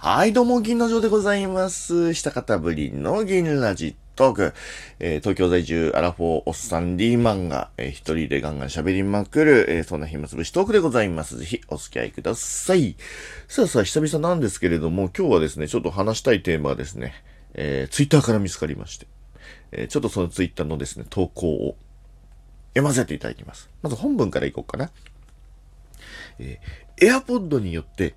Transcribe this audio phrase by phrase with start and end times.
[0.00, 2.14] はい、どうも、銀の城でございます。
[2.14, 4.54] 下方ぶりの銀ラジトーク。
[5.00, 11.36] えー、東京在住アラフォーおっさんリーマンが、えー、一人でガンガン喋りまくる、えー、そんな暇つぶしトークでございます。
[11.38, 12.94] ぜひお付き合いください。
[13.48, 17.12] さあさあ、久々なんですけれども、今日はですね、ちょっと話したいテーマはですね、
[17.54, 19.08] えー、ツイッターから見つかりまして、
[19.72, 21.76] えー、ちょっとそのツイッターのですね、投稿を
[22.68, 23.68] 読ませていただきます。
[23.82, 24.92] まず本文からいこうかな。
[26.38, 28.14] えー、AirPod によって、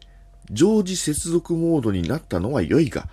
[0.49, 3.07] 常時接続モードになったのは良いが、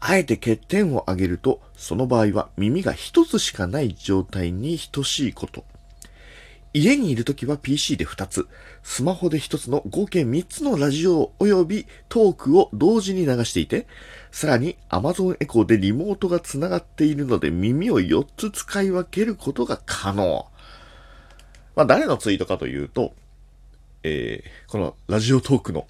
[0.00, 5.64] あえて欠点を挙げると、その場合は耳が一つしかない状態に等しいこと。
[6.74, 8.48] 家にいるときは PC で2つ、
[8.82, 13.86] スマホで1つの合計3つのラジオ及びトークを同時に流していて、
[14.30, 20.46] さらに Amazon Echo でリモートが繋がっているので耳を4つ使い分けることが可能。
[21.76, 23.12] まあ誰のツイートかというと、
[24.02, 25.86] えー、このラジオトークの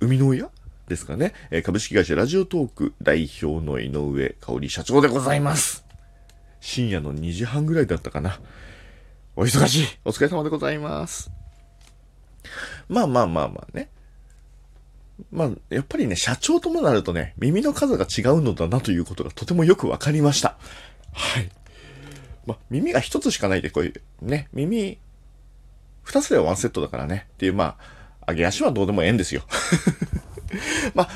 [0.00, 0.50] 生みの親？
[0.88, 5.84] ですかね、え株式会社ラジオトーク代表の井上香織社長でございます。
[6.60, 8.38] 深夜の2時半ぐらいだったかな。
[9.34, 9.86] お忙しい。
[10.04, 11.30] お疲れ様でございます。
[12.88, 13.88] まあまあまあまあね。
[15.32, 20.56] まあ、やっぱりね、社長ともなるとね、耳の数が違うのだなということがとてもよくわかりました。
[21.12, 21.48] はい。
[22.46, 24.98] まあ、耳が一つしかないで、こういう、ね、耳、
[26.02, 27.26] 二つではワンセットだからね。
[27.34, 27.95] っていう、まあ、
[28.28, 29.42] 上げ足はどうでもええんですよ。
[30.94, 31.08] まあ、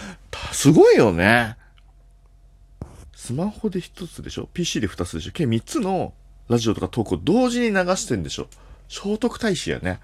[0.53, 1.57] すごいよね。
[3.15, 5.33] スマホで一つでしょ ?PC で二つでしょ？
[5.33, 6.15] 計三つの
[6.49, 8.49] ラジオとかトークを同時に流してんでしょ？
[8.89, 10.01] 聖徳太子やね。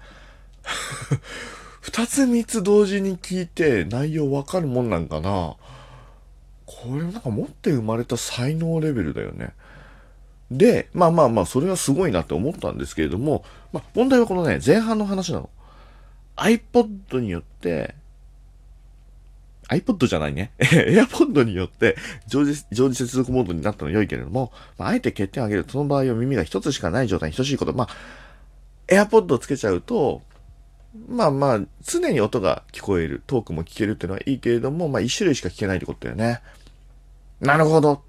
[1.81, 5.55] 二つ三つ同時に聞いて内容わかるもんなんかな？
[6.65, 9.53] これなんか持って生まれた才能レベルだよね。
[10.51, 15.49] で、まあまあまあ、それはすごいなって思ったんですけれども、まあ問題はこのね、前半の話なの。
[16.37, 17.95] iPod によって、
[19.69, 20.51] iPod じゃないね。
[20.59, 27.73] AirPod によって常時、常時接続モードになったの良いけれども、まあ、あえて欠点を挙げると、その場合は耳が一つしかない状態に等しいこと。
[27.73, 27.89] まあ、
[28.87, 30.21] AirPod をつけちゃうと、
[31.09, 36.41] まあまあ、常に音が聞こえる、トークも聞けるっていうのはいいけれども、まあ一種類しか聞けないってことだよね。
[37.41, 38.03] なるほど。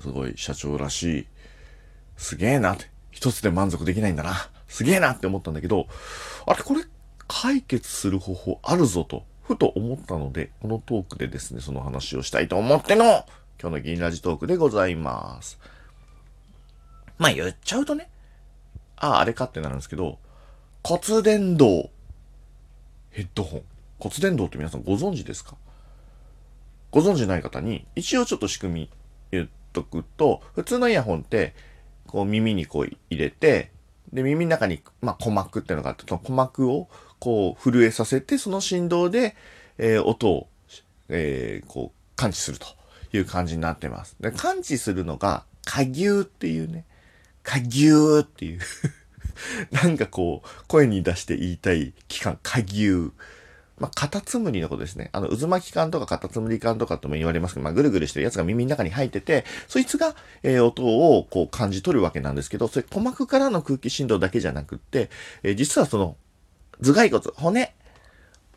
[0.00, 1.26] すごい社長らしい。
[2.16, 2.86] すげえなって。
[3.10, 4.50] 一つで満足できないんだな。
[4.68, 5.86] すげえなって思ったんだけど、
[6.46, 6.82] あれこれ
[7.28, 13.04] 解決する方法あるぞと、ふと思ったので、このトークでですね、その話をしたいと思っての、
[13.60, 15.58] 今日の銀ラジトークでございます。
[17.18, 18.10] まあ言っちゃうとね、
[18.96, 20.18] ああ、あれかってなるんですけど、
[20.82, 21.90] 骨伝導
[23.10, 23.62] ヘッドホン。
[23.98, 25.56] 骨伝導って皆さんご存知ですか？
[26.90, 28.90] ご存知ない方に、一応ちょっと仕組み
[29.30, 31.54] 言っとくと、普通のイヤホンって、
[32.06, 33.72] こう耳にこう入れて、
[34.12, 39.36] で、耳の中に、まあ、鼓膜っていうのがあって、その鼓膜をこう震えさせて、その振動で、
[39.78, 40.48] えー、音を、
[41.08, 42.66] えー、こう感知すると
[43.12, 44.16] いう感じになってます。
[44.20, 46.84] で、感知するのが、下牛っていうね、
[47.42, 48.60] 下牛っていう
[49.70, 53.12] なんかこう、声に出して言いたい期間、下牛。
[53.78, 55.08] まあ、カタツムリのことですね。
[55.12, 65.10] あの、渦巻き管とかカタツムリ管とかとも言われますけど、まあ、ぐるぐるしてるやつが耳の中に入ってて、そいつが、えー、音をこう感じ取るわけなんですけど、それ鼓膜からの空気振動だけじゃなくって、
[65.44, 66.16] えー、実はその
[66.82, 67.74] 頭蓋骨、骨。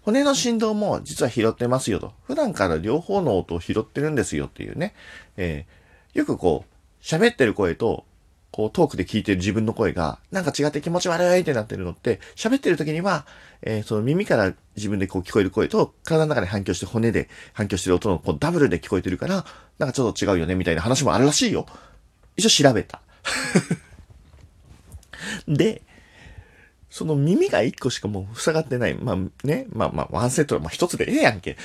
[0.03, 2.13] 骨の振動も実は拾ってますよと。
[2.23, 4.95] 普段から両方の音を拾ってるんですよっていうね。
[5.37, 8.05] えー、よくこう、喋ってる声と、
[8.51, 13.25] こうトークで聞いてる自分の声が、なんか違って気持ち悪いってなってるのって、喋ってる時には、
[13.61, 19.45] えー、その耳から自分でこう聞こえる声と、体の中で反響して骨で反響してる音のこうダブルで聞こえてるから、
[19.79, 21.65] なんかちょっと違うよねみたいな話もあるらしいよ。
[22.35, 23.01] 一応調べた。
[25.47, 25.81] で、
[26.91, 28.93] その耳が一個しかもう塞がってない。
[28.95, 31.57] まあね、まあまあ、ワンセットは、まあ一つでええやんけ。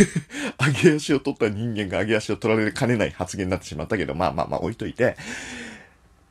[0.84, 5.16] 上げ足を取った人間が上げ足を取られかねない発言になってしまったけど、まあまあまあ置いといて。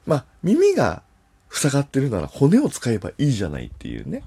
[0.06, 1.02] まあ、耳が
[1.50, 4.22] 塞がってるなら骨を使えばいいじゃないっていうね。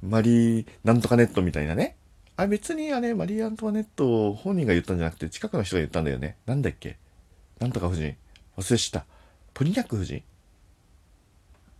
[0.00, 1.96] マリー、なんとかネットみたいなね。
[2.36, 6.36] あ、別にあれ、マリー・アントワネット本人が言ったんじゃなくて、近くの人が言ったんだよね。
[6.46, 6.98] なんだっけ？
[7.58, 8.16] なんとか夫人。
[8.56, 9.06] 忘れした。
[9.54, 10.22] ポリニャック夫人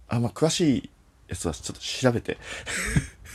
[0.08, 0.90] あ、まあ、詳しい
[1.28, 2.38] やつはちょっと調べて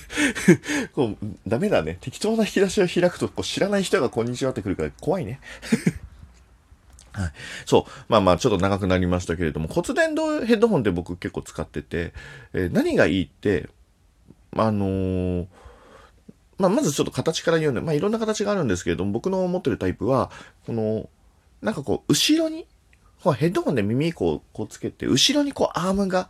[0.93, 1.97] こう、ダメだね。
[2.01, 5.39] 適当な引き出しを開くと、こう知らない人がこんにちはってくるから怖いね。
[7.13, 7.33] はい。
[7.65, 7.91] そう。
[8.07, 12.13] まあまあ、ちょっと長くなりましたけれども、骨伝導ヘッドホンって僕結構使ってて、
[12.53, 13.69] えー、何がいいって、
[14.55, 15.47] あのー、
[16.57, 20.31] まあ、まずちょっと形から言うんで、まあ、いろんな形があるんですけれども、僕の持ってるタイプは、
[20.65, 21.09] この、
[21.61, 22.67] なんかこう、後ろに、
[23.37, 26.29] ヘッドホンで耳こう、こうつけて、後ろにこう、アームが、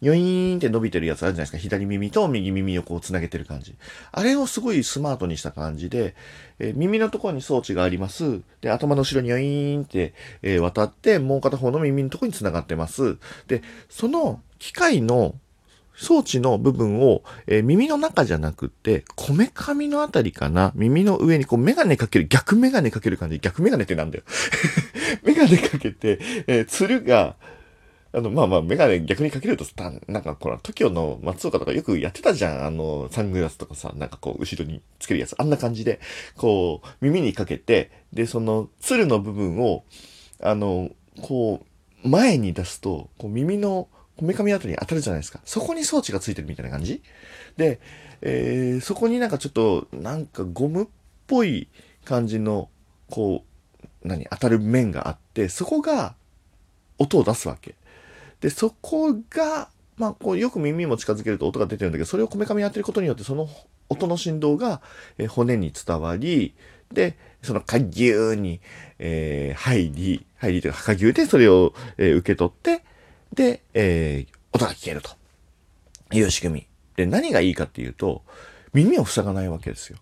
[0.00, 1.58] ヨイーンって伸びてるやつあるじゃないですか。
[1.58, 3.74] 左耳と右耳をこう繋げてる感じ。
[4.12, 6.14] あれをすごいスマートにした感じで、
[6.58, 8.40] えー、耳のところに装置があります。
[8.60, 13.18] で、頭の後ろにヨイーンって、えー、渡って、もう片方の耳のところに繋がってます。
[13.46, 15.34] で、その機械の
[15.94, 23.38] 装置の部分を、えー、耳の中じゃなくて、こめかみのあたりかな耳の上にこうメガネかける、逆メガネかける感じ。
[23.38, 24.24] 逆メガネってなんだよ。
[25.24, 27.36] メガネかけて、えー、つるが、
[28.12, 32.66] あの、まあまあ、メガネ逆にかけるとさ、なんかこの TOKIO の松岡とかよくやってたじゃん。
[32.66, 35.36] あの、サングラスとかさ、なんかこう、後ろにつけるやつ。
[35.38, 36.00] あんな感じで、
[36.36, 39.84] こう、耳にかけて、で、その、つるの部分を、
[40.42, 40.90] あの、
[41.22, 41.64] こ
[42.04, 45.40] う、前に出すと、こう耳の、こめかみあたりに当たるじゃないですか。
[45.44, 47.02] そこに装置がついてるみたいな感じ
[47.56, 47.80] で、
[48.22, 50.86] えー、そこになんかちょっと、なんかゴムっ
[51.26, 51.68] ぽい
[52.04, 52.68] 感じの、
[53.08, 53.44] こ
[54.04, 56.14] う、何、当たる面があって、そこが
[56.98, 57.74] 音を出すわけ。
[58.40, 63.48] で、そこが、まあ、こう、よく耳も近づけると音が出てるんだけど、それをこめかみやってることによって、その
[63.88, 64.80] 音の振動が、
[65.18, 66.54] え、骨に伝わり、
[66.92, 68.60] で、その、かぎゅーに、
[68.98, 72.82] えー、入り、入りというか、かぎゅーでそれを、えー、受け取って、
[73.34, 75.10] で、えー、音が聞けると
[76.12, 76.66] いう仕組み。
[76.96, 78.22] で、何がいいかっていうと、
[78.72, 79.98] 耳を塞がないわけですよ。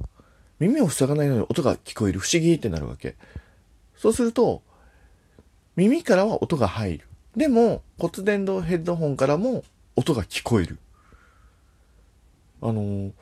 [0.58, 2.20] 耳を塞がないのに音が聞こえる。
[2.20, 3.16] 不思議ってなるわけ。
[3.96, 4.62] そうすると、
[5.76, 7.07] 耳からは音が入る。
[7.38, 9.62] でも、骨伝導ヘッドホンからも
[9.94, 10.76] 音が聞こえる。
[12.60, 13.12] あの、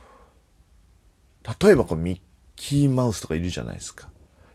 [1.60, 2.20] 例えばこうミッ
[2.56, 4.08] キーマウスとかいるじゃないですか。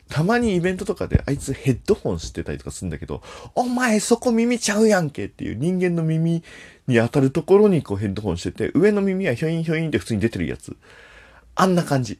[0.09, 3.21] たまにイベントとかであいつヘッドホンしてたりとかするんだけど、
[3.53, 6.43] お前そこ耳ちゃうやんけっていう人間の耳
[6.87, 10.75] に当たるところにこうヘッドホンしてて、上の耳はひょいんひょいんって普通に出てるやつ。
[11.53, 12.17] あんな感じ。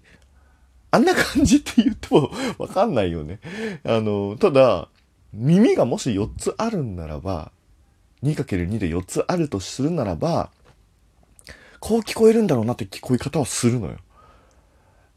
[0.92, 2.30] あんな感じって言っても
[2.60, 3.40] わかんないよね。
[3.84, 4.90] あの、ただ、
[5.34, 7.52] 耳がもし4つあるんならば、
[8.24, 10.52] 2×2 で4つあるとするならば、
[11.80, 13.98] こう聞こえるんだろうなって聞こえ方はするのよ。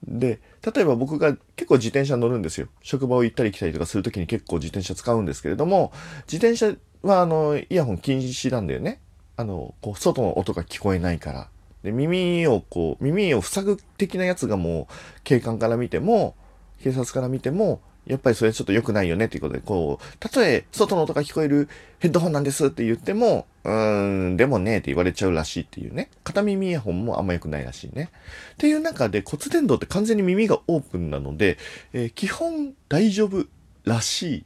[0.07, 0.41] で、
[0.75, 2.69] 例えば僕が結構自転車乗るんですよ。
[2.83, 5.93] 職場を行ったり来たりとかするときに結構自転車使うんですけれども、
[6.31, 9.01] 自転車はあの、イヤホン禁止なんだよね。
[9.37, 11.49] あの、こう、外の音が聞こえないから。
[11.83, 14.95] で、耳をこう、耳を塞ぐ的なやつがもう、
[15.25, 16.35] 警官から見ても、
[16.83, 21.69] 警察から見ても、やっぱりそれちょっと良くないよねっていうことで、こう、たとえ外の音が聞こえる
[21.99, 26.11] ヘッドホンなんですって言っても、うーん、でもねって言われちゃうらしいっていうね。
[26.23, 28.11] 片耳イヤホンもあんま良くないらしいね。
[28.55, 31.57] っていう中で骨伝導って完全に耳がオープンなので、
[31.93, 33.47] えー、基本大丈夫
[33.85, 34.45] らしい。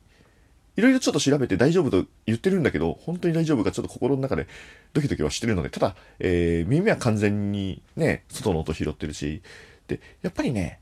[0.77, 4.47] いろいろちょっと調べて大丈夫と言ってるんだけど、本当に大丈夫かちょっと心の中で
[4.93, 9.43] ドキドキはしてるので、ただ、えー、耳は完全にね、外の音拾ってるし、
[9.89, 10.79] で、やっぱりね、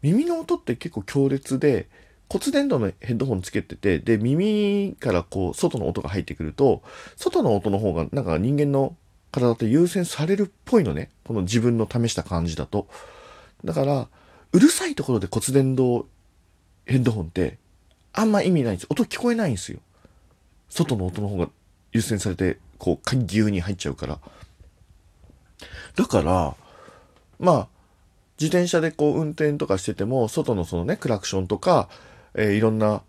[0.00, 1.88] 耳の音って結構強烈で、
[2.28, 6.82] 骨伝導のヘッドホンつけてて、で、耳からこう、外の音が入ってくると、
[7.16, 8.96] 外の音の方がなんか人間の
[9.30, 11.10] 体と優先されるっぽいのね。
[11.24, 12.88] この自分の試した感じだと。
[13.64, 14.08] だから、
[14.52, 16.06] うるさいところで骨伝導
[16.86, 17.58] ヘッドホンって、
[18.12, 18.86] あんま意味ないんです。
[18.90, 19.78] 音聞こえないんですよ。
[20.68, 21.48] 外の音の方が
[21.92, 24.18] 優先されて、こう、ぎゅうに入っちゃうから。
[25.94, 26.56] だから、
[27.38, 27.68] まあ、
[28.38, 31.88] 自転車でこう運転とかしてても、外のそのね、クラクションとか、
[32.36, 33.02] えー、いろんな、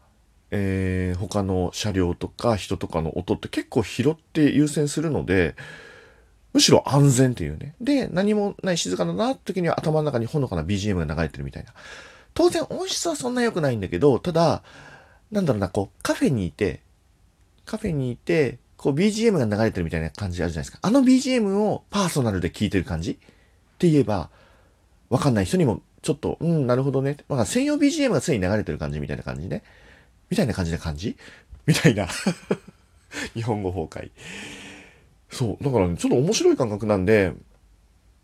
[0.52, 5.56] えー、他の車両とか人とかの音って結構拾って優先するので、
[6.54, 7.76] むしろ安全っていうね。
[7.80, 11.74] で、何もない静かだな時には頭の中にほのかな BGM が流れてるみたいな。
[12.34, 14.64] 当然音質はそんな良くないんだけど、ただ、
[15.32, 16.82] なんだろうな、こう、カフェにいて、
[17.66, 20.80] カフェにいて、こう BGM が流れてるみたいな感じあるじゃないですか。
[20.82, 23.16] あの BGM をパーソナルで聴いてる感じっ
[23.78, 24.30] て言えば、
[25.10, 27.18] わかんない人にもちょっと、うん、なるほどね。
[27.28, 29.64] まあ、専用 BGM が常に流れてる感じみたいな感じね。
[30.30, 31.18] みたいな感じな感じ？
[31.66, 32.08] みたいな
[33.34, 34.12] 日本語崩壊。
[35.30, 35.64] そう。
[35.64, 37.34] だからね、ちょっと面白い感覚なんで、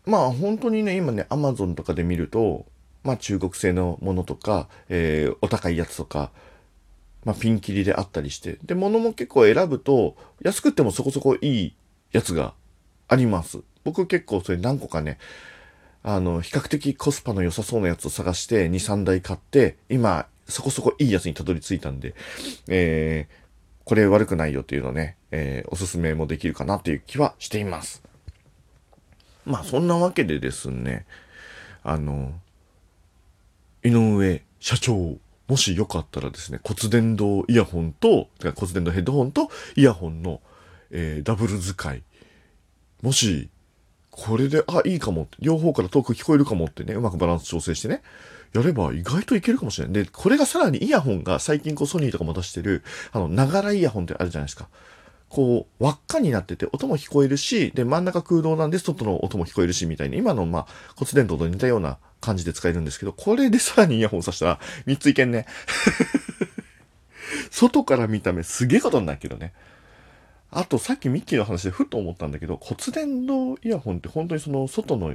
[0.06, 2.66] まあ本当にね、今ね、Amazon とかで見ると、
[3.02, 6.30] まあ中国製のものとか、えー、お高いやつとか、
[7.24, 11.74] まあピンキリであったりして、で、物も結構選ぶと、安くてもそこそこいい
[12.12, 12.54] やつが
[13.08, 13.60] あります。
[13.84, 15.18] 僕結構それ何個かね、
[16.06, 22.14] あの、比較的コスパの良さそうなやつを探して、2、3台買って、今、そこそこいいやつにたどり着いたんで、
[22.68, 23.34] えー、
[23.84, 28.02] これ悪くないよっていうのね、えー、おすすめもできるかなっていう気はしています。
[29.46, 31.06] まあ、そんなわけでですね、
[31.82, 32.34] あの、
[33.82, 35.16] 井上社長、
[35.48, 40.42] もしよかったらですね、骨伝導イヤホンと、骨伝導ヘッドホンとイヤホンの、
[40.90, 42.02] えー、ダブル使い、
[43.00, 43.48] もし
[44.16, 48.00] これで、あ、いいかも、両方から遠く聞こえるかもってね、うまくバランス調整してね、
[48.52, 50.04] やれば意外といけるかもしれない。
[50.04, 54.68] で、これがさらにイヤホンが最近こうソニーとかも出してる、あの、ながらイヤホンってあるじゃないですか。
[55.28, 65.46] こう、輪っかになってて、音も聞こえるし、で、真ん中空洞なんで、外の音も聞こえるし、みたいに、今の、まあ、骨伝導と似たような感じで使えるんですけど、これでさらにイヤホンさしたら、3ついけんね。
[67.50, 69.52] 外から見た目すげえことになるけどね。
[70.56, 75.12] あと、さっきミッキーの話でふと思ったんだけど、骨伝導イヤホンって本当にその外の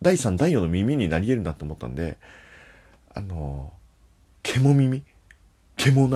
[0.00, 2.16] 第3、第4の耳になり得るなって思ったんで、
[3.14, 3.74] あの、
[4.42, 5.04] 獣耳？
[5.76, 6.08] 獣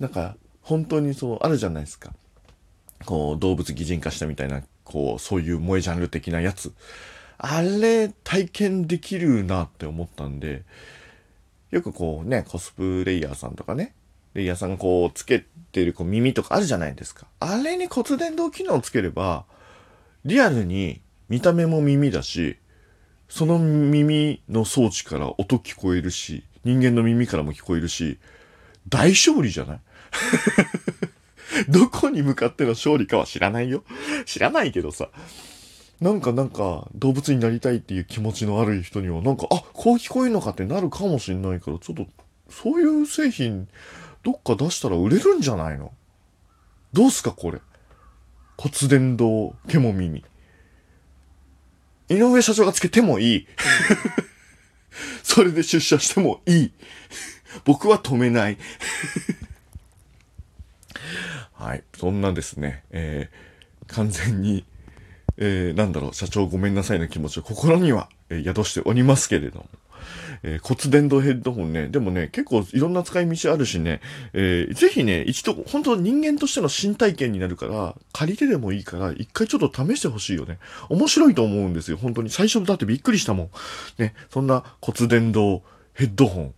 [0.00, 2.12] なんか、本当にそう、あるじゃないですか。
[3.06, 6.74] こう、動物擬人化したみたいな、こう、そういう萌えジャンル的なやつ。
[7.38, 10.64] あれ、体験できるなって思ったんで、
[11.70, 13.94] よくこうね、コスプレイヤーさんとかね、
[14.34, 17.26] レイヤーさんがこう、つけてるこう耳とかあるじゃないですか。
[17.40, 19.44] あれに骨伝導機能をつければ、
[20.24, 22.56] リアルに見た目も耳だし、
[23.28, 28.18] その耳の装置から音聞こえるし、人間の耳からも聞こえるし、
[28.88, 29.80] 大勝利じゃない？
[31.68, 33.84] どこに向かっての勝利かは知らないよ。
[34.26, 35.08] 知らないけどさ。
[36.00, 42.06] なんかなんか動物になりたいっていう気持ちのある人にはなんか、あ、こう聞こえるのかってなるかもしんないから、ちょっと、
[42.50, 43.68] そういう製品、
[44.24, 45.92] どっか出したら売れるんじゃないの？
[46.92, 47.60] どうすかこれ。
[48.56, 50.24] 骨伝導獣耳。
[52.08, 53.46] 井上社長がつけてもいい。
[55.22, 56.72] それで出社してもいい。
[57.64, 58.58] 僕は止めない。
[61.52, 61.84] はい。
[61.96, 64.64] そんなですね、えー、完全に、
[65.36, 69.68] えー、なんだろう、社長ごめんなさいの気持ちを心には、え、宿しておりますけれども。
[70.42, 74.00] えー、骨伝導ヘッドホンね、でもね、結構いろんな使い道あるしね、
[74.32, 80.58] えー、ぜひね、一度、本当人間としての新体験になるから、借りてでもいいから、一回ちょっと試してほしいよね。
[80.88, 82.30] 面白いと思うんですよ、本当に。
[82.30, 83.50] 最初だってびっくりしたもん。
[83.98, 85.62] ね、そんな骨伝導
[85.94, 86.54] ヘッドホン。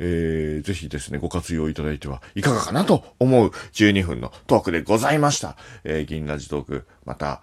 [0.00, 5.56] えー、ぜひですね、ご活用いただいてはいかがかなと思う12分のトークでございました。
[5.84, 7.42] えー、銀ラジトーク、また、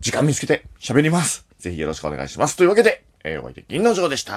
[0.00, 1.46] 時間見つけて喋ります。
[1.58, 2.56] ぜひよろしくお願いします。
[2.56, 4.34] というわけで、えー、お相手銀の城でした。